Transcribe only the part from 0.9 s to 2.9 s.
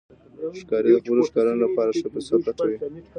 د خپلو ښکارونو لپاره ښه فرصت لټوي.